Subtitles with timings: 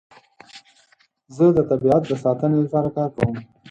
[1.35, 3.35] زه د طبیعت د ساتنې لپاره کار کوم.